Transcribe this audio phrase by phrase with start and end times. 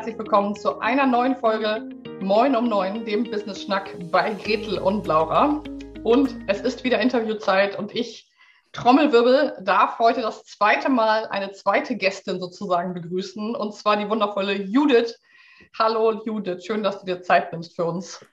[0.00, 1.86] herzlich willkommen zu einer neuen Folge
[2.22, 5.62] Moin um Neun, dem Business Schnack bei Gretel und Laura.
[6.04, 8.32] Und es ist wieder Interviewzeit und ich,
[8.72, 14.54] Trommelwirbel, darf heute das zweite Mal eine zweite Gästin sozusagen begrüßen und zwar die wundervolle
[14.54, 15.20] Judith.
[15.78, 18.24] Hallo Judith, schön, dass du dir Zeit nimmst für uns.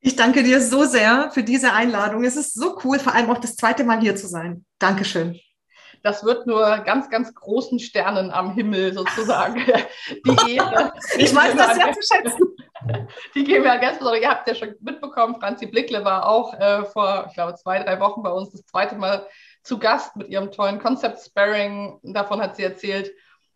[0.00, 2.24] Ich danke dir so sehr für diese Einladung.
[2.24, 4.64] Es ist so cool, vor allem auch das zweite Mal hier zu sein.
[4.78, 5.38] Dankeschön
[6.06, 9.56] das wird nur ganz, ganz großen Sternen am Himmel sozusagen.
[10.24, 10.92] Die Ehre.
[11.18, 12.56] ich weiß das sehr zu schätzen.
[13.34, 14.22] Die geben ja ganz besonders.
[14.22, 17.98] Ihr habt ja schon mitbekommen, Franzi Blickle war auch äh, vor, ich glaube, zwei, drei
[17.98, 19.26] Wochen bei uns das zweite Mal
[19.64, 21.98] zu Gast mit ihrem tollen Concept Sparring.
[22.04, 23.10] Davon hat sie erzählt.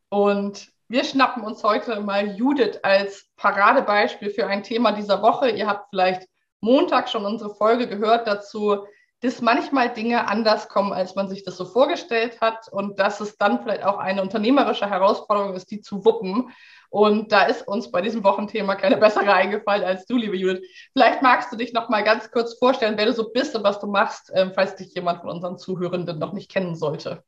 [0.08, 5.50] Und wir schnappen uns heute mal Judith als Paradebeispiel für ein Thema dieser Woche.
[5.50, 6.27] Ihr habt vielleicht
[6.60, 8.86] Montag schon unsere Folge gehört dazu,
[9.23, 13.37] dass manchmal Dinge anders kommen, als man sich das so vorgestellt hat und dass es
[13.37, 16.50] dann vielleicht auch eine unternehmerische Herausforderung ist, die zu wuppen.
[16.89, 20.67] Und da ist uns bei diesem Wochenthema keine bessere eingefallen als du, liebe Judith.
[20.92, 23.78] Vielleicht magst du dich noch mal ganz kurz vorstellen, wer du so bist und was
[23.78, 27.22] du machst, ähm, falls dich jemand von unseren Zuhörenden noch nicht kennen sollte.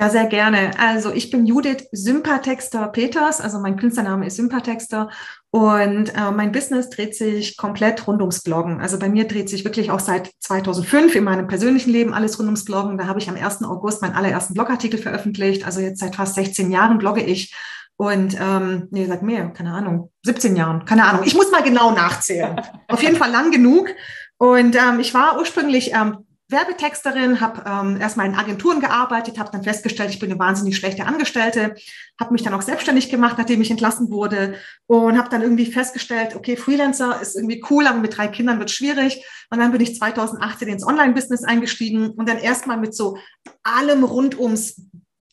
[0.00, 0.70] Ja, sehr gerne.
[0.78, 5.10] Also ich bin Judith Sympathexter Peters, also mein Künstlername ist Sympathexter
[5.50, 8.80] und äh, mein Business dreht sich komplett rund ums Bloggen.
[8.80, 12.46] Also bei mir dreht sich wirklich auch seit 2005 in meinem persönlichen Leben alles rund
[12.46, 12.96] ums Bloggen.
[12.96, 13.62] Da habe ich am 1.
[13.64, 15.66] August meinen allerersten Blogartikel veröffentlicht.
[15.66, 17.54] Also jetzt seit fast 16 Jahren blogge ich.
[17.96, 21.24] Und ähm, nee, seit mehr, keine Ahnung, 17 Jahren, keine Ahnung.
[21.26, 22.58] Ich muss mal genau nachzählen.
[22.88, 23.90] Auf jeden Fall lang genug.
[24.38, 29.62] Und ähm, ich war ursprünglich ähm, Werbetexterin, habe ähm, erstmal in Agenturen gearbeitet, habe dann
[29.62, 31.74] festgestellt, ich bin eine wahnsinnig schlechte Angestellte,
[32.18, 34.54] habe mich dann auch selbstständig gemacht, nachdem ich entlassen wurde
[34.86, 38.70] und habe dann irgendwie festgestellt, okay, Freelancer ist irgendwie cool, aber mit drei Kindern wird
[38.70, 39.24] schwierig.
[39.50, 43.16] Und dann bin ich 2018 ins Online-Business eingestiegen und dann erstmal mit so
[43.62, 44.82] allem rund ums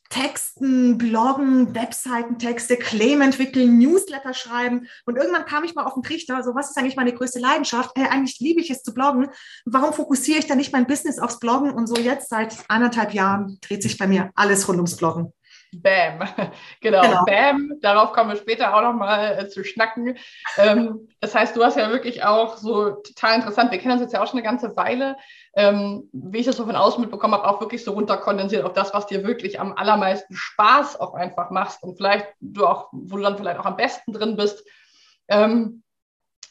[0.09, 4.87] Texten, Bloggen, Webseitentexte, Claim entwickeln, Newsletter schreiben.
[5.05, 7.91] Und irgendwann kam ich mal auf den Trichter, so was ist eigentlich meine größte Leidenschaft?
[7.97, 9.29] Hey, eigentlich liebe ich es zu bloggen.
[9.65, 11.71] Warum fokussiere ich da nicht mein Business aufs Bloggen?
[11.71, 15.33] Und so jetzt seit anderthalb Jahren dreht sich bei mir alles rund ums Bloggen.
[15.73, 16.19] Bam,
[16.81, 20.17] genau, genau, Bam, darauf kommen wir später auch nochmal äh, zu schnacken.
[20.57, 24.13] Ähm, das heißt, du hast ja wirklich auch so total interessant, wir kennen uns jetzt
[24.13, 25.17] ja auch schon eine ganze Weile,
[25.57, 28.93] ähm, wie ich das so von außen mitbekommen habe, auch wirklich so runterkondensiert auf das,
[28.93, 33.23] was dir wirklich am allermeisten Spaß auch einfach machst und vielleicht du auch, wo du
[33.23, 34.63] dann vielleicht auch am besten drin bist.
[35.27, 35.81] Ähm,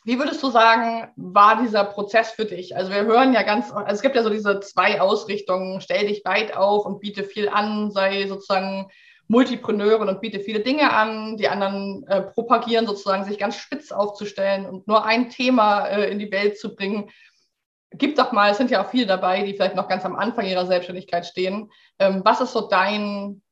[0.04, 2.74] wie würdest du sagen, war dieser Prozess für dich?
[2.74, 6.24] Also wir hören ja ganz, also es gibt ja so diese zwei Ausrichtungen, stell dich
[6.24, 8.90] weit auf und biete viel an, sei sozusagen
[9.28, 11.36] Multipreneurin und biete viele Dinge an.
[11.36, 16.18] Die anderen äh, propagieren sozusagen, sich ganz spitz aufzustellen und nur ein Thema äh, in
[16.18, 17.08] die Welt zu bringen.
[17.98, 20.46] Gib doch mal, es sind ja auch viele dabei, die vielleicht noch ganz am Anfang
[20.46, 21.70] ihrer Selbstständigkeit stehen.
[21.98, 23.42] Ähm, was ist so dein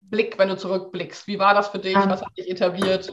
[0.00, 1.26] Blick, wenn du zurückblickst?
[1.26, 1.94] Wie war das für dich?
[1.94, 3.10] Was hat dich etabliert?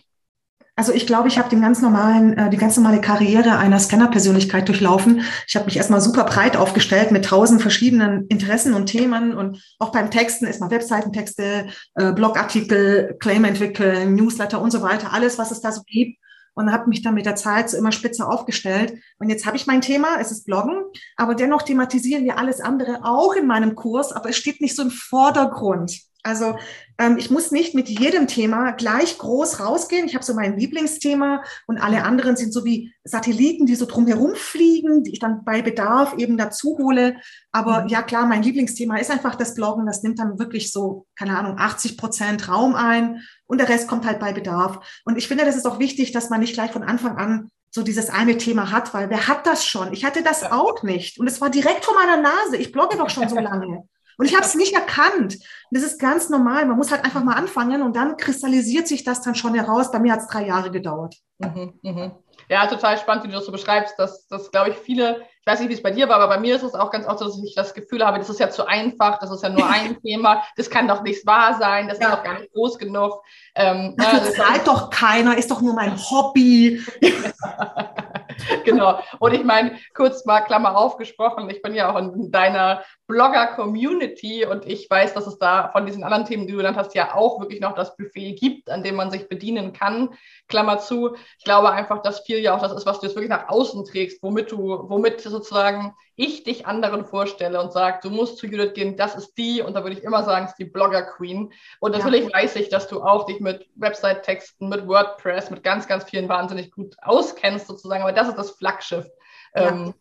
[0.78, 4.68] Also ich glaube, ich habe den ganz normalen, äh, die ganz normale Karriere einer Scanner-Persönlichkeit
[4.68, 5.22] durchlaufen.
[5.48, 9.94] Ich habe mich erstmal super breit aufgestellt mit tausend verschiedenen Interessen und Themen und auch
[9.94, 15.52] beim Texten ist mal Webseitentexte, äh, Blogartikel, Claim entwickeln, Newsletter und so weiter, alles, was
[15.52, 16.18] es da so gibt
[16.56, 18.98] und habe mich dann mit der Zeit so immer spitzer aufgestellt.
[19.20, 20.84] Und jetzt habe ich mein Thema, es ist Bloggen,
[21.16, 24.82] aber dennoch thematisieren wir alles andere auch in meinem Kurs, aber es steht nicht so
[24.82, 26.02] im Vordergrund.
[26.26, 26.58] Also
[26.98, 30.08] ähm, ich muss nicht mit jedem Thema gleich groß rausgehen.
[30.08, 34.34] Ich habe so mein Lieblingsthema und alle anderen sind so wie Satelliten, die so drumherum
[34.34, 37.18] fliegen, die ich dann bei Bedarf eben dazu hole.
[37.52, 37.90] Aber mhm.
[37.90, 39.86] ja klar, mein Lieblingsthema ist einfach das Bloggen.
[39.86, 44.06] Das nimmt dann wirklich so, keine Ahnung, 80 Prozent Raum ein und der Rest kommt
[44.08, 44.80] halt bei Bedarf.
[45.06, 47.84] Und ich finde, das ist auch wichtig, dass man nicht gleich von Anfang an so
[47.84, 49.94] dieses eine Thema hat, weil wer hat das schon?
[49.94, 51.20] Ich hatte das auch nicht.
[51.20, 52.58] Und es war direkt vor meiner Nase.
[52.58, 53.88] Ich blogge doch schon so lange.
[54.18, 55.38] Und ich habe es nicht erkannt.
[55.72, 56.66] das ist ganz normal.
[56.66, 59.92] Man muss halt einfach mal anfangen und dann kristallisiert sich das dann schon heraus.
[59.92, 61.16] Bei mir hat es drei Jahre gedauert.
[61.40, 62.12] Mhm, mh.
[62.50, 65.60] Ja, total spannend, wie du das so beschreibst, dass, dass glaube ich, viele, ich weiß
[65.60, 67.26] nicht, wie es bei dir war, aber bei mir ist es auch ganz oft so,
[67.26, 70.02] dass ich das Gefühl habe, das ist ja zu einfach, das ist ja nur ein
[70.02, 72.08] Thema, das kann doch nicht wahr sein, das ja.
[72.08, 73.22] ist doch gar nicht groß genug.
[73.54, 76.84] Ähm, Dafür ja, zahlt doch keiner, ist doch nur mein Hobby.
[78.66, 79.00] genau.
[79.20, 84.66] Und ich meine, kurz mal Klammer aufgesprochen, ich bin ja auch in deiner Blogger-Community und
[84.66, 87.40] ich weiß, dass es da von diesen anderen Themen, die du genannt hast, ja auch
[87.40, 90.10] wirklich noch das Buffet gibt, an dem man sich bedienen kann.
[90.48, 91.16] Klammer zu.
[91.38, 93.86] Ich glaube einfach, dass viel ja auch das ist, was du jetzt wirklich nach außen
[93.86, 98.74] trägst, womit du, womit sozusagen ich dich anderen vorstelle und sage, du musst zu Judith
[98.74, 101.52] gehen, das ist die, und da würde ich immer sagen, ist die Blogger Queen.
[101.80, 102.34] Und natürlich ja.
[102.34, 106.72] weiß ich, dass du auch dich mit Website-Texten, mit WordPress, mit ganz, ganz vielen wahnsinnig
[106.72, 109.06] gut auskennst sozusagen, aber das ist das Flaggschiff.
[109.54, 109.94] Ja, ähm,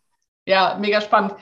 [0.45, 1.35] ja mega spannend.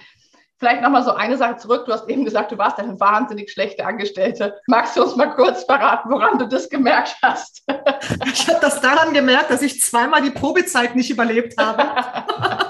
[0.58, 1.86] Vielleicht nochmal so eine Sache zurück.
[1.86, 4.62] Du hast eben gesagt, du warst eine wahnsinnig schlechte Angestellte.
[4.68, 7.64] Magst du uns mal kurz verraten, woran du das gemerkt hast?
[8.26, 11.84] Ich habe das daran gemerkt, dass ich zweimal die Probezeit nicht überlebt habe.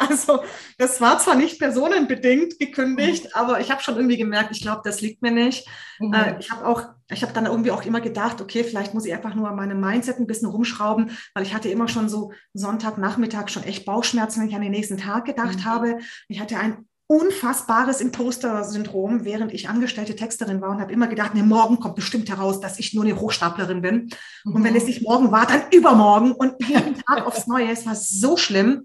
[0.00, 0.40] Also
[0.78, 3.30] das war zwar nicht personenbedingt gekündigt, mhm.
[3.34, 5.68] aber ich habe schon irgendwie gemerkt, ich glaube, das liegt mir nicht.
[5.98, 6.14] Mhm.
[6.14, 9.12] Äh, ich habe auch, ich habe dann irgendwie auch immer gedacht, okay, vielleicht muss ich
[9.12, 13.48] einfach nur an meinem Mindset ein bisschen rumschrauben, weil ich hatte immer schon so Sonntagnachmittag
[13.50, 15.64] schon echt Bauchschmerzen, wenn ich an den nächsten Tag gedacht mhm.
[15.66, 15.98] habe.
[16.28, 21.42] Ich hatte ein unfassbares Imposter-Syndrom, während ich angestellte Texterin war und habe immer gedacht, nee,
[21.42, 24.10] morgen kommt bestimmt heraus, dass ich nur eine Hochstaplerin bin.
[24.44, 24.54] Mhm.
[24.54, 27.68] Und wenn es nicht morgen war, dann übermorgen und jeden Tag aufs Neue.
[27.68, 28.84] Es war so schlimm.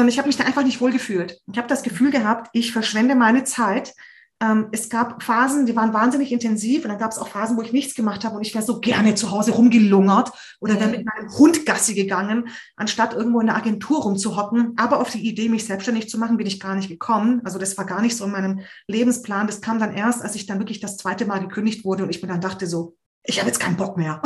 [0.00, 1.40] Und ich habe mich da einfach nicht wohl gefühlt.
[1.50, 3.94] Ich habe das Gefühl gehabt, ich verschwende meine Zeit.
[4.40, 7.62] Ähm, es gab Phasen, die waren wahnsinnig intensiv und dann gab es auch Phasen, wo
[7.62, 11.06] ich nichts gemacht habe und ich wäre so gerne zu Hause rumgelungert oder wäre mit
[11.06, 14.72] meinem Hund Gassi gegangen, anstatt irgendwo in der Agentur rumzuhocken.
[14.76, 17.42] Aber auf die Idee, mich selbstständig zu machen, bin ich gar nicht gekommen.
[17.44, 19.46] Also das war gar nicht so in meinem Lebensplan.
[19.46, 22.20] Das kam dann erst, als ich dann wirklich das zweite Mal gekündigt wurde und ich
[22.20, 24.20] mir dann dachte so, ich habe jetzt keinen Bock mehr.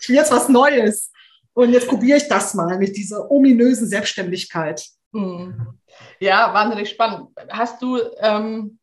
[0.00, 1.10] ich will jetzt was Neues.
[1.56, 4.86] Und jetzt probiere ich das mal mit dieser ominösen Selbstständigkeit.
[5.14, 5.78] Hm.
[6.20, 7.30] Ja, wahnsinnig spannend.
[7.48, 8.78] Hast du, ähm,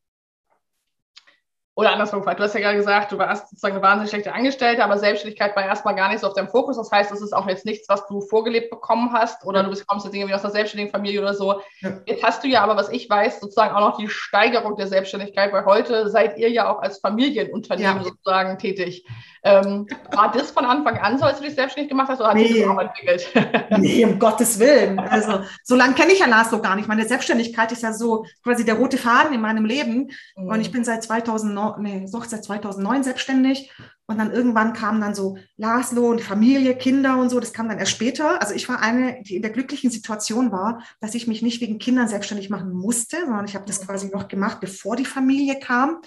[1.76, 4.84] oder andersrum gefragt, du hast ja gerade gesagt, du warst sozusagen eine wahnsinnig schlechte Angestellte,
[4.84, 6.78] aber Selbstständigkeit war erstmal gar nicht so auf deinem Fokus.
[6.78, 9.70] Das heißt, es ist auch jetzt nichts, was du vorgelebt bekommen hast oder ja.
[9.70, 11.62] du bekommst jetzt irgendwie aus einer selbstständigen Familie oder so.
[11.82, 11.94] Ja.
[12.06, 15.52] Jetzt hast du ja aber, was ich weiß, sozusagen auch noch die Steigerung der Selbstständigkeit,
[15.52, 18.04] weil heute seid ihr ja auch als Familienunternehmen ja.
[18.04, 19.06] sozusagen tätig.
[19.46, 22.38] Ähm, war das von Anfang an so, als du dich selbstständig gemacht hast, oder hat
[22.38, 22.48] nee.
[22.48, 23.28] sich das auch entwickelt?
[23.78, 25.00] nee, um Gottes Willen.
[25.00, 26.88] Also, so lange kenne ich ja Laszlo gar nicht.
[26.88, 30.12] Meine Selbstständigkeit ist ja so quasi der rote Faden in meinem Leben.
[30.38, 30.48] Mhm.
[30.48, 33.72] Und ich bin seit 2009, nee, seit 2009 selbstständig.
[34.06, 37.40] Und dann irgendwann kamen dann so Laszlo und Familie, Kinder und so.
[37.40, 38.42] Das kam dann erst später.
[38.42, 41.80] Also ich war eine, die in der glücklichen Situation war, dass ich mich nicht wegen
[41.80, 46.02] Kindern selbstständig machen musste, sondern ich habe das quasi noch gemacht, bevor die Familie kam.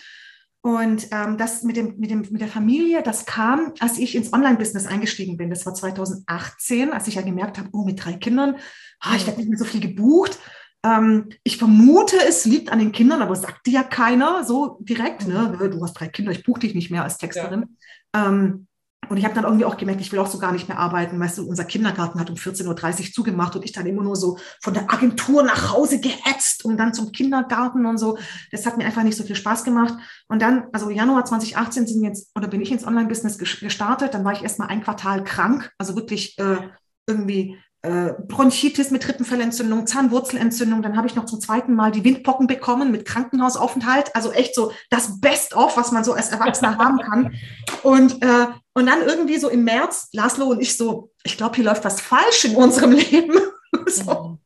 [0.61, 4.33] Und ähm, das mit, dem, mit, dem, mit der Familie, das kam, als ich ins
[4.33, 5.49] Online-Business eingestiegen bin.
[5.49, 8.57] Das war 2018, als ich ja gemerkt habe, oh, mit drei Kindern,
[9.01, 10.39] ah, ich werde nicht mehr so viel gebucht.
[10.87, 15.27] Ähm, ich vermute, es liegt an den Kindern, aber sagt dir ja keiner so direkt.
[15.27, 15.71] Ne?
[15.73, 17.77] Du hast drei Kinder, ich buche dich nicht mehr als Texterin.
[18.15, 18.29] Ja.
[18.29, 18.69] Ähm,
[19.09, 21.21] und ich habe dann irgendwie auch gemerkt, ich will auch so gar nicht mehr arbeiten.
[21.21, 24.39] Weißt du, unser Kindergarten hat um 14.30 Uhr zugemacht und ich dann immer nur so
[24.61, 28.19] von der Agentur nach Hause gehetzt und dann zum Kindergarten und so.
[28.51, 29.95] Das hat mir einfach nicht so viel Spaß gemacht.
[30.29, 34.15] Und dann, also Januar 2018 sind jetzt, oder bin ich ins Online-Business gestartet.
[34.15, 36.59] Dann war ich erstmal ein Quartal krank, also wirklich äh,
[37.07, 37.57] irgendwie
[37.87, 40.83] äh, Bronchitis mit Rippenfellentzündung, Zahnwurzelentzündung.
[40.83, 44.15] Dann habe ich noch zum zweiten Mal die Windpocken bekommen mit Krankenhausaufenthalt.
[44.15, 47.35] Also echt so das Best-of, was man so als Erwachsener haben kann.
[47.83, 51.65] Und, äh, und dann irgendwie so im März, Laszlo und ich so, ich glaube, hier
[51.65, 53.39] läuft was falsch in unserem Leben.
[53.87, 54.39] so.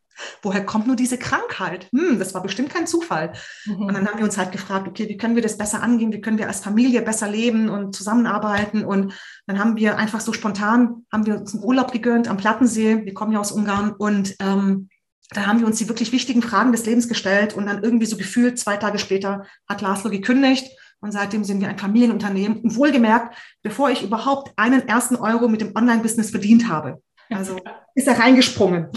[0.42, 1.88] Woher kommt nur diese Krankheit?
[1.92, 3.32] Hm, das war bestimmt kein Zufall.
[3.66, 3.82] Mhm.
[3.82, 6.12] Und dann haben wir uns halt gefragt, okay, wie können wir das besser angehen?
[6.12, 8.84] Wie können wir als Familie besser leben und zusammenarbeiten?
[8.84, 9.14] Und
[9.46, 13.04] dann haben wir einfach so spontan, haben wir uns einen Urlaub gegönnt am Plattensee.
[13.04, 14.88] Wir kommen ja aus Ungarn und ähm,
[15.32, 18.16] da haben wir uns die wirklich wichtigen Fragen des Lebens gestellt und dann irgendwie so
[18.16, 20.70] gefühlt zwei Tage später hat Laszlo gekündigt
[21.00, 22.60] und seitdem sind wir ein Familienunternehmen.
[22.60, 27.02] Und wohlgemerkt, bevor ich überhaupt einen ersten Euro mit dem Online-Business verdient habe.
[27.32, 27.60] Also
[27.94, 28.88] ist er reingesprungen.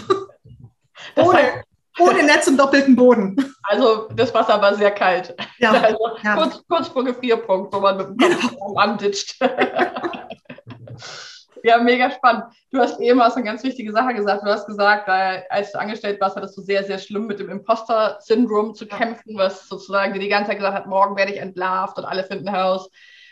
[1.16, 1.64] Ohne,
[1.98, 3.36] ohne Netz und doppelten Boden.
[3.62, 5.34] Also das Wasser war sehr kalt.
[5.58, 6.36] Ja, also ja.
[6.36, 8.82] Kurz, kurz vor Gefrierpunkt, wo man mit dem Kopf ja.
[8.82, 9.36] anditscht.
[11.62, 12.44] ja, mega spannend.
[12.70, 14.42] Du hast eben was eine ganz wichtige Sache gesagt.
[14.42, 18.74] Du hast gesagt, als du angestellt warst, hattest du sehr, sehr schlimm mit dem Imposter-Syndrom
[18.74, 22.04] zu kämpfen, was sozusagen dir die ganze Zeit gesagt hat, morgen werde ich entlarvt und
[22.04, 22.90] alle finden heraus.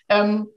[0.09, 0.49] Ähm,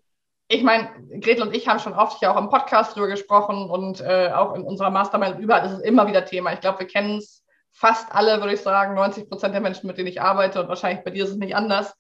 [0.48, 0.90] ich meine,
[1.22, 4.54] Gretel und ich haben schon oft hier auch im Podcast drüber gesprochen und äh, auch
[4.56, 6.54] in unserer Mastermind überall ist es immer wieder Thema.
[6.54, 9.98] Ich glaube, wir kennen es fast alle, würde ich sagen, 90 Prozent der Menschen, mit
[9.98, 11.96] denen ich arbeite und wahrscheinlich bei dir ist es nicht anders.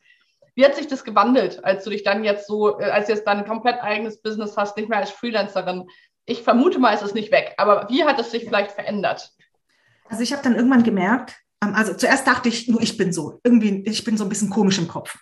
[0.53, 3.25] Wie hat sich das gewandelt, als du dich dann jetzt so, äh, als du jetzt
[3.25, 5.87] dein komplett eigenes Business hast, nicht mehr als Freelancerin?
[6.25, 9.31] Ich vermute mal, es ist nicht weg, aber wie hat es sich vielleicht verändert?
[10.07, 13.39] Also ich habe dann irgendwann gemerkt, ähm, also zuerst dachte ich, nur ich bin so,
[13.43, 15.17] irgendwie, ich bin so ein bisschen komisch im Kopf.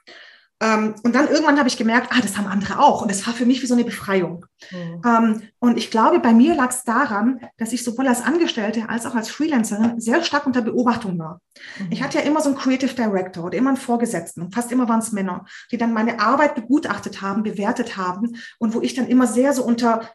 [0.64, 3.02] Ähm, und dann irgendwann habe ich gemerkt, ah, das haben andere auch.
[3.02, 4.46] Und das war für mich wie so eine Befreiung.
[4.72, 5.02] Mhm.
[5.06, 9.06] Ähm, und ich glaube, bei mir lag es daran, dass ich sowohl als Angestellte als
[9.06, 11.42] auch als Freelancerin sehr stark unter Beobachtung war.
[11.80, 11.88] Mhm.
[11.92, 14.42] Ich hatte ja immer so einen Creative Director oder immer einen Vorgesetzten.
[14.42, 18.74] Und fast immer waren es Männer, die dann meine Arbeit begutachtet haben, bewertet haben und
[18.74, 20.10] wo ich dann immer sehr so unter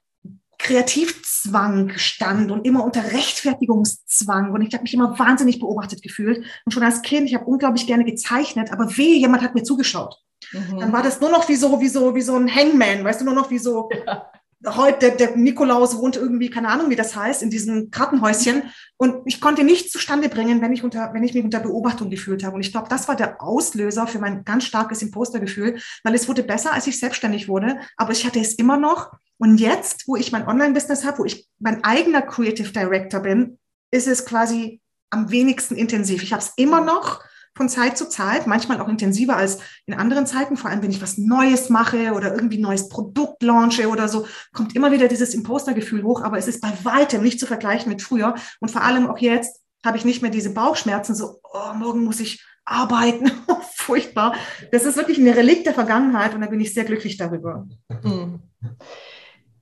[0.58, 4.50] Kreativzwang stand und immer unter Rechtfertigungszwang.
[4.52, 6.44] Und ich habe mich immer wahnsinnig beobachtet gefühlt.
[6.64, 10.16] Und schon als Kind, ich habe unglaublich gerne gezeichnet, aber weh, jemand hat mir zugeschaut.
[10.52, 10.80] Mhm.
[10.80, 13.24] Dann war das nur noch wie so, wie so, wie so ein Hangman, weißt du,
[13.24, 14.30] nur noch wie so, ja.
[14.76, 18.62] heute, der, der Nikolaus wohnt irgendwie, keine Ahnung, wie das heißt, in diesem Kartenhäuschen.
[18.96, 22.44] Und ich konnte nichts zustande bringen, wenn ich, unter, wenn ich mich unter Beobachtung gefühlt
[22.44, 22.56] habe.
[22.56, 26.42] Und ich glaube, das war der Auslöser für mein ganz starkes Impostergefühl, weil es wurde
[26.42, 27.78] besser, als ich selbstständig wurde.
[27.96, 29.12] Aber ich hatte es immer noch.
[29.38, 33.58] Und jetzt, wo ich mein Online-Business habe, wo ich mein eigener Creative Director bin,
[33.90, 34.80] ist es quasi
[35.10, 36.22] am wenigsten intensiv.
[36.22, 37.22] Ich habe es immer noch
[37.54, 41.02] von Zeit zu Zeit, manchmal auch intensiver als in anderen Zeiten, vor allem wenn ich
[41.02, 46.02] was Neues mache oder irgendwie neues Produkt launche oder so, kommt immer wieder dieses Impostergefühl
[46.02, 49.18] hoch, aber es ist bei weitem nicht zu vergleichen mit früher und vor allem auch
[49.18, 53.30] jetzt habe ich nicht mehr diese Bauchschmerzen, so, oh, morgen muss ich arbeiten,
[53.74, 54.34] furchtbar.
[54.72, 57.66] Das ist wirklich ein Relikt der Vergangenheit und da bin ich sehr glücklich darüber.
[58.02, 58.40] Hm.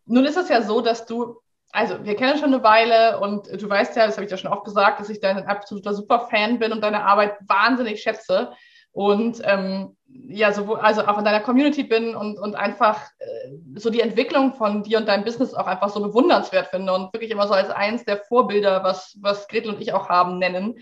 [0.07, 1.41] Nun ist es ja so, dass du
[1.77, 4.51] also wir kennen schon eine Weile und du weißt ja, das habe ich ja schon
[4.51, 8.53] oft gesagt, dass ich dein absoluter Superfan bin und deine Arbeit wahnsinnig schätze
[8.93, 13.91] und ähm, ja, sowohl, also auch in deiner Community bin und, und einfach äh, so
[13.91, 17.47] die Entwicklung von dir und deinem Business auch einfach so bewundernswert finde und wirklich immer
[17.47, 20.79] so als eins der Vorbilder, was, was Gretel und ich auch haben, nennen.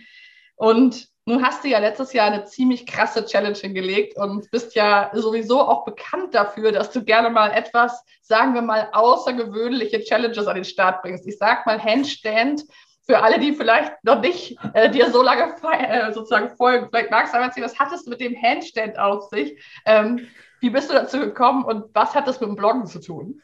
[0.55, 5.11] Und nun hast du ja letztes Jahr eine ziemlich krasse Challenge hingelegt und bist ja
[5.15, 10.57] sowieso auch bekannt dafür, dass du gerne mal etwas, sagen wir mal, außergewöhnliche Challenges an
[10.57, 11.27] den Start bringst.
[11.27, 12.63] Ich sag mal Handstand
[13.07, 16.89] für alle, die vielleicht noch nicht äh, dir so lange äh, sozusagen folgen.
[16.91, 19.59] Vielleicht magst du einmal erzählen, was hattest du mit dem Handstand auf sich?
[19.87, 20.27] Ähm,
[20.61, 23.43] wie bist du dazu gekommen und was hat das mit dem Bloggen zu tun?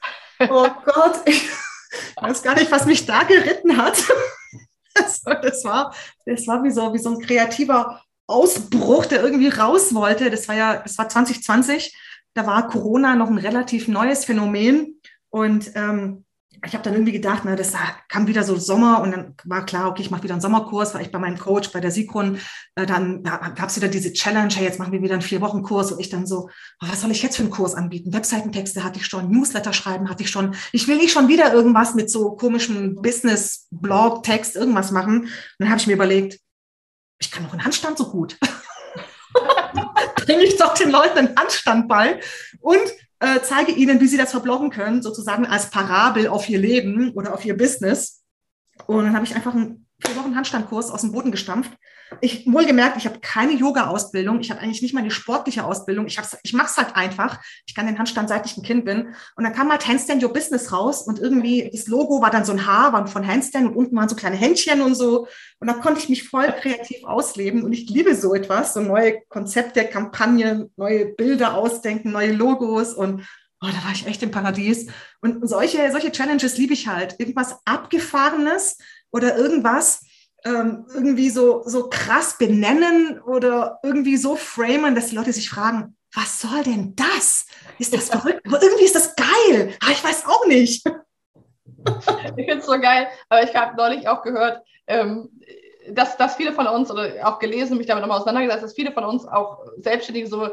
[0.48, 1.50] Oh Gott, ich
[2.16, 4.02] weiß gar nicht, was mich da geritten hat.
[5.02, 5.94] Also das war,
[6.26, 10.30] das war wie so, wie so ein kreativer Ausbruch, der irgendwie raus wollte.
[10.30, 11.96] Das war ja, das war 2020.
[12.34, 15.00] Da war Corona noch ein relativ neues Phänomen.
[15.30, 16.24] Und ähm,
[16.66, 17.74] ich habe dann irgendwie gedacht, na, das
[18.08, 21.00] kam wieder so Sommer und dann war klar, okay, ich mache wieder einen Sommerkurs, war
[21.00, 22.38] ich bei meinem Coach, bei der Sikron,
[22.74, 25.40] äh, dann ja, gab es wieder diese Challenge, hey, jetzt machen wir wieder einen vier
[25.40, 26.50] Wochen Kurs und ich dann so,
[26.82, 28.12] oh, was soll ich jetzt für einen Kurs anbieten?
[28.12, 30.54] Webseitentexte hatte ich schon, Newsletter schreiben hatte ich schon.
[30.72, 35.20] Ich will nicht schon wieder irgendwas mit so komischen Business, Blog, Text, irgendwas machen.
[35.20, 36.40] Und dann habe ich mir überlegt,
[37.18, 38.38] ich kann doch einen Handstand so gut.
[40.16, 42.20] Bringe ich doch den Leuten einen Handstand bei
[42.60, 42.80] und
[43.20, 47.34] äh, zeige ihnen, wie sie das verbloggen können, sozusagen als Parabel auf ihr Leben oder
[47.34, 48.24] auf ihr Business.
[48.86, 51.72] Und dann habe ich einfach einen vier Wochen Handstandkurs aus dem Boden gestampft.
[52.20, 56.06] Ich wohlgemerkt, ich habe keine Yoga-Ausbildung, ich habe eigentlich nicht mal eine sportliche Ausbildung.
[56.06, 57.40] Ich, ich mache es halt einfach.
[57.66, 59.14] Ich kann den Handstand, seit ich ein Kind bin.
[59.36, 62.52] Und dann kam halt Handstand Your Business raus und irgendwie das Logo war dann so
[62.52, 65.28] ein Haar, war von Handstand und unten waren so kleine Händchen und so.
[65.60, 69.20] Und da konnte ich mich voll kreativ ausleben und ich liebe so etwas, so neue
[69.28, 73.24] Konzepte, Kampagnen, neue Bilder ausdenken, neue Logos und
[73.62, 74.86] Oh, da war ich echt im Paradies.
[75.20, 77.16] Und solche, solche Challenges liebe ich halt.
[77.20, 78.78] Irgendwas Abgefahrenes,
[79.12, 80.02] oder irgendwas
[80.44, 85.96] ähm, irgendwie so, so krass benennen oder irgendwie so framen, dass die Leute sich fragen,
[86.14, 87.46] was soll denn das?
[87.78, 88.46] Ist das verrückt?
[88.46, 89.74] Aber irgendwie ist das geil.
[89.80, 90.84] Aber ich weiß auch nicht.
[92.36, 95.30] Ich finde es so geil, aber ich habe neulich auch gehört, ähm,
[95.88, 99.04] dass, dass viele von uns oder auch gelesen, mich damit nochmal auseinandergesetzt, dass viele von
[99.04, 100.50] uns auch Selbstständige so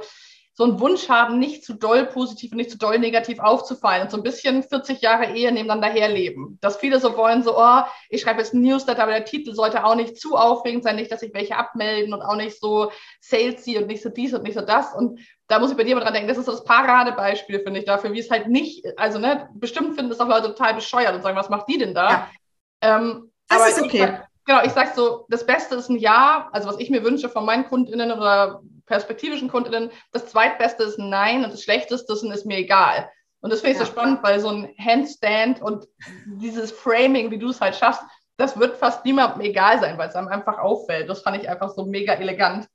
[0.58, 4.10] so einen Wunsch haben, nicht zu doll positiv und nicht zu doll negativ aufzufallen und
[4.10, 6.58] so ein bisschen 40 Jahre Ehe nebeneinander herleben.
[6.62, 9.86] Dass viele so wollen, so, oh, ich schreibe jetzt ein Newsletter, aber der Titel sollte
[9.86, 13.78] auch nicht zu aufregend sein, nicht, dass sich welche abmelden und auch nicht so salesy
[13.78, 14.96] und nicht so dies und nicht so das.
[14.96, 17.80] Und da muss ich bei dir mal dran denken, das ist so das Paradebeispiel, finde
[17.80, 21.14] ich, dafür, wie es halt nicht, also ne, bestimmt finden das auch Leute total bescheuert
[21.14, 22.10] und sagen, was macht die denn da?
[22.10, 22.30] Ja.
[22.82, 24.06] Ähm, das ist okay.
[24.06, 27.30] Ich, genau, ich sage so, das Beste ist ein Ja, also was ich mir wünsche
[27.30, 32.24] von meinen KundInnen oder perspektivischen KundInnen, das zweitbeste ist ein Nein und das schlechteste ist,
[32.24, 33.10] ist mir egal.
[33.42, 33.86] Und das finde ich ja.
[33.86, 35.88] so spannend, weil so ein Handstand und
[36.26, 38.02] dieses Framing, wie du es halt schaffst,
[38.38, 41.10] das wird fast niemandem egal sein, weil es einem einfach auffällt.
[41.10, 42.68] Das fand ich einfach so mega elegant.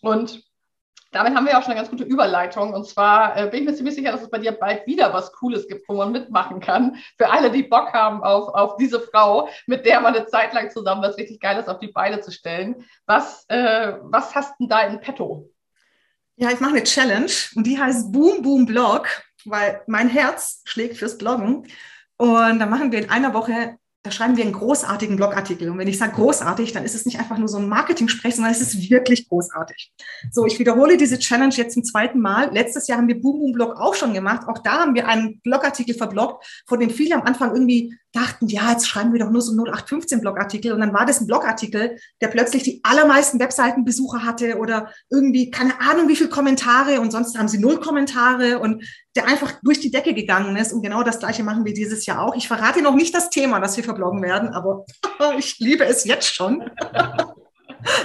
[0.00, 0.42] Und
[1.14, 2.74] damit haben wir auch schon eine ganz gute Überleitung.
[2.74, 5.32] Und zwar äh, bin ich mir ziemlich sicher, dass es bei dir bald wieder was
[5.32, 6.96] Cooles gibt, wo man mitmachen kann.
[7.16, 10.70] Für alle, die Bock haben auf, auf diese Frau, mit der man eine Zeit lang
[10.70, 12.84] zusammen was richtig Geiles auf die Beine zu stellen.
[13.06, 15.50] Was, äh, was hast du denn da in petto?
[16.36, 19.06] Ja, ich mache eine Challenge und die heißt Boom Boom Blog,
[19.44, 21.68] weil mein Herz schlägt fürs Bloggen.
[22.16, 25.70] Und da machen wir in einer Woche da schreiben wir einen großartigen Blogartikel.
[25.70, 28.52] Und wenn ich sage großartig, dann ist es nicht einfach nur so ein Marketing-Sprech, sondern
[28.52, 29.92] es ist wirklich großartig.
[30.30, 32.52] So, ich wiederhole diese Challenge jetzt zum zweiten Mal.
[32.52, 34.46] Letztes Jahr haben wir Boom Boom Blog auch schon gemacht.
[34.46, 38.70] Auch da haben wir einen Blogartikel verbloggt, von dem viele am Anfang irgendwie dachten, ja,
[38.70, 40.72] jetzt schreiben wir doch nur so 0815 Blogartikel.
[40.72, 45.80] Und dann war das ein Blogartikel, der plötzlich die allermeisten Webseitenbesucher hatte oder irgendwie keine
[45.80, 48.84] Ahnung, wie viele Kommentare und sonst haben sie null Kommentare und
[49.16, 50.72] der einfach durch die Decke gegangen ist.
[50.72, 52.34] Und genau das Gleiche machen wir dieses Jahr auch.
[52.36, 54.84] Ich verrate noch nicht das Thema, das wir verbloggen werden, aber
[55.38, 56.70] ich liebe es jetzt schon.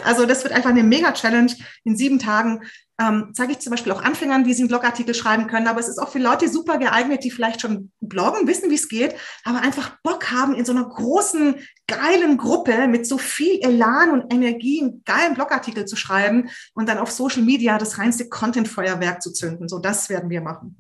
[0.03, 1.53] Also das wird einfach eine Mega-Challenge
[1.83, 2.63] in sieben Tagen.
[3.01, 5.67] ähm, zeige ich zum Beispiel auch Anfängern, wie sie einen Blogartikel schreiben können.
[5.67, 8.89] Aber es ist auch für Leute super geeignet, die vielleicht schon bloggen, wissen, wie es
[8.89, 9.15] geht,
[9.45, 11.55] aber einfach Bock haben, in so einer großen,
[11.87, 16.97] geilen Gruppe mit so viel Elan und Energie einen geilen Blogartikel zu schreiben und dann
[16.97, 19.69] auf Social Media das reinste Content-Feuerwerk zu zünden.
[19.69, 20.77] So, das werden wir machen.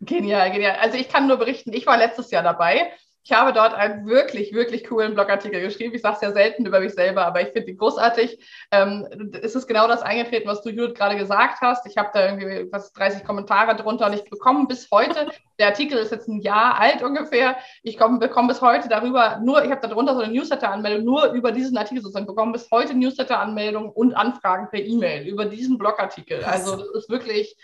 [0.00, 0.76] Genial, genial.
[0.80, 2.90] Also ich kann nur berichten, ich war letztes Jahr dabei
[3.22, 5.94] ich habe dort einen wirklich, wirklich coolen Blogartikel geschrieben.
[5.94, 8.38] Ich sage es ja selten über mich selber, aber ich finde ihn großartig.
[8.70, 11.86] Ähm, es ist genau das eingetreten, was du, Judith, gerade gesagt hast.
[11.86, 15.98] Ich habe da irgendwie fast 30 Kommentare drunter und ich bekomme bis heute, der Artikel
[15.98, 19.86] ist jetzt ein Jahr alt ungefähr, ich komm, bekomme bis heute darüber nur, ich habe
[19.86, 24.70] darunter so eine Newsletter-Anmeldung, nur über diesen Artikel sozusagen, bekomme bis heute Newsletter-Anmeldungen und Anfragen
[24.70, 26.42] per E-Mail über diesen Blogartikel.
[26.44, 27.56] Also das ist wirklich,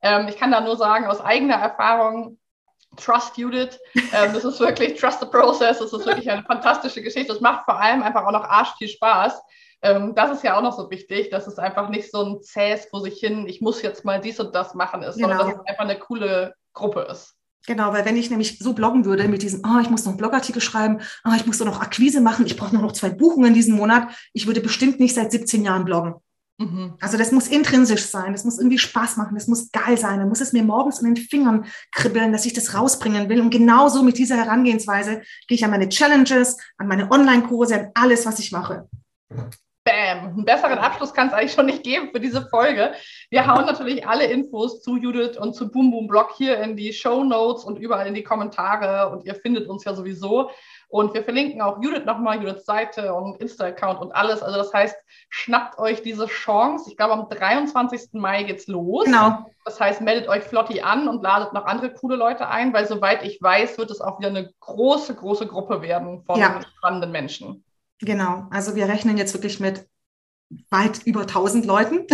[0.00, 2.38] ähm, ich kann da nur sagen, aus eigener Erfahrung,
[2.96, 3.78] Trust Judith.
[3.94, 5.78] Ähm, das ist wirklich Trust the Process.
[5.78, 7.32] Das ist wirklich eine fantastische Geschichte.
[7.32, 9.40] Es macht vor allem einfach auch noch arsch viel Spaß.
[9.82, 12.86] Ähm, das ist ja auch noch so wichtig, dass es einfach nicht so ein zähes
[12.86, 15.28] vor sich hin, ich muss jetzt mal dies und das machen ist, genau.
[15.28, 17.34] sondern dass es einfach eine coole Gruppe ist.
[17.66, 20.18] Genau, weil wenn ich nämlich so bloggen würde mit diesem, oh, ich muss noch einen
[20.18, 23.76] Blogartikel schreiben, oh, ich muss noch Akquise machen, ich brauche nur noch zwei Buchungen diesen
[23.76, 26.14] Monat, ich würde bestimmt nicht seit 17 Jahren bloggen.
[26.58, 26.94] Mhm.
[27.00, 30.28] Also das muss intrinsisch sein, das muss irgendwie Spaß machen, das muss geil sein, dann
[30.28, 33.40] muss es mir morgens in den Fingern kribbeln, dass ich das rausbringen will.
[33.40, 38.26] Und genauso mit dieser Herangehensweise gehe ich an meine Challenges, an meine Online-Kurse, an alles,
[38.26, 38.88] was ich mache.
[39.84, 42.92] Bam, einen besseren Abschluss kann es eigentlich schon nicht geben für diese Folge.
[43.30, 46.92] Wir hauen natürlich alle Infos zu Judith und zu Boom Boom Blog hier in die
[46.92, 50.50] Show Notes und überall in die Kommentare und ihr findet uns ja sowieso.
[50.92, 54.42] Und wir verlinken auch Judith nochmal, Judiths Seite und Insta-Account und alles.
[54.42, 54.94] Also das heißt,
[55.30, 56.90] schnappt euch diese Chance.
[56.90, 58.12] Ich glaube, am 23.
[58.12, 59.06] Mai geht's los.
[59.06, 59.50] Genau.
[59.64, 63.24] Das heißt, meldet euch Flotti an und ladet noch andere coole Leute ein, weil soweit
[63.24, 66.60] ich weiß, wird es auch wieder eine große, große Gruppe werden von ja.
[66.76, 67.64] spannenden Menschen.
[68.00, 68.46] Genau.
[68.50, 69.86] Also wir rechnen jetzt wirklich mit
[70.68, 72.06] weit über 1000 Leuten.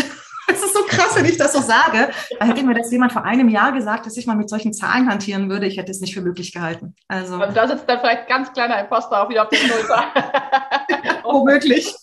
[0.48, 2.10] Das ist so krass, wenn ich das so sage.
[2.40, 5.08] Da hätte mir das jemand vor einem Jahr gesagt, dass ich mal mit solchen Zahlen
[5.08, 5.66] hantieren würde.
[5.66, 6.94] Ich hätte es nicht für möglich gehalten.
[7.06, 10.04] Also Und da sitzt dann vielleicht ganz kleiner Imposter auch wieder auf der Schulter.
[11.22, 11.94] Womöglich.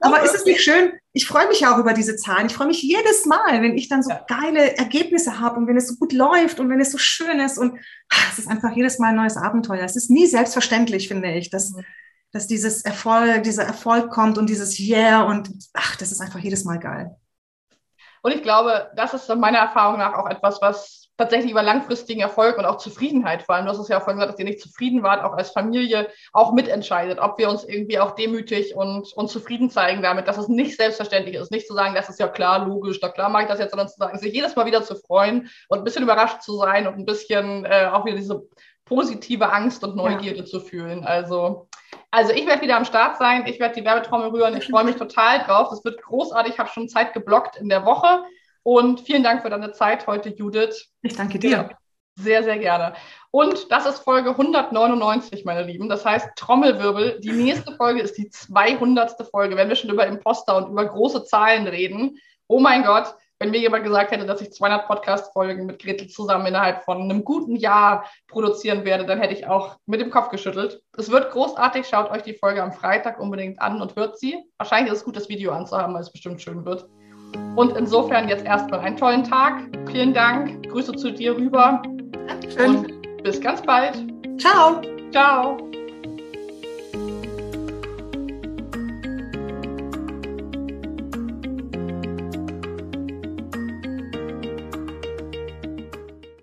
[0.00, 0.92] Aber ist es nicht schön?
[1.12, 2.46] Ich freue mich ja auch über diese Zahlen.
[2.46, 4.24] Ich freue mich jedes Mal, wenn ich dann so ja.
[4.28, 7.58] geile Ergebnisse habe und wenn es so gut läuft und wenn es so schön ist.
[7.58, 7.78] Und
[8.10, 9.82] ach, es ist einfach jedes Mal ein neues Abenteuer.
[9.82, 11.84] Es ist nie selbstverständlich, finde ich, dass, mhm.
[12.30, 16.64] dass dieses Erfolg, dieser Erfolg kommt und dieses Yeah und ach, das ist einfach jedes
[16.64, 17.16] Mal geil.
[18.22, 22.58] Und ich glaube, das ist meiner Erfahrung nach auch etwas, was tatsächlich über langfristigen Erfolg
[22.58, 24.60] und auch Zufriedenheit, vor allem, du hast es ja auch vorhin gesagt, dass ihr nicht
[24.60, 29.28] zufrieden wart, auch als Familie, auch mitentscheidet, ob wir uns irgendwie auch demütig und, und
[29.28, 32.64] zufrieden zeigen damit, dass es nicht selbstverständlich ist, nicht zu sagen, das ist ja klar,
[32.64, 34.94] logisch, da klar mache ich das jetzt, sondern zu sagen, sich jedes Mal wieder zu
[34.94, 38.46] freuen und ein bisschen überrascht zu sein und ein bisschen äh, auch wieder diese
[38.88, 40.44] positive Angst und Neugierde ja.
[40.44, 41.04] zu fühlen.
[41.04, 41.68] Also
[42.10, 43.46] also ich werde wieder am Start sein.
[43.46, 44.56] Ich werde die Werbetrommel rühren.
[44.56, 45.68] Ich freue mich total drauf.
[45.70, 46.54] Das wird großartig.
[46.54, 48.24] Ich habe schon Zeit geblockt in der Woche.
[48.62, 50.90] Und vielen Dank für deine Zeit heute, Judith.
[51.02, 51.70] Ich danke dir.
[52.16, 52.94] Sehr, sehr gerne.
[53.30, 55.88] Und das ist Folge 199, meine Lieben.
[55.88, 57.20] Das heißt Trommelwirbel.
[57.20, 59.28] Die nächste Folge ist die 200.
[59.30, 62.18] Folge, wenn wir schon über Imposter und über große Zahlen reden.
[62.48, 66.46] Oh mein Gott, wenn mir jemand gesagt hätte, dass ich 200 Podcast-Folgen mit Gretel zusammen
[66.46, 70.82] innerhalb von einem guten Jahr produzieren werde, dann hätte ich auch mit dem Kopf geschüttelt.
[70.96, 71.86] Es wird großartig.
[71.86, 74.42] Schaut euch die Folge am Freitag unbedingt an und hört sie.
[74.58, 76.88] Wahrscheinlich ist es gut, das Video anzuhaben, weil es bestimmt schön wird.
[77.56, 79.62] Und insofern jetzt erstmal einen tollen Tag.
[79.90, 80.68] Vielen Dank.
[80.68, 81.82] Grüße zu dir rüber.
[82.26, 82.76] Dankeschön.
[82.76, 84.04] Und bis ganz bald.
[84.38, 84.80] Ciao.
[85.12, 85.58] Ciao.